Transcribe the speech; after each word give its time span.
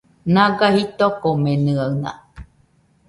Naga 0.33 0.67
jitokomenɨaɨna 0.75 2.11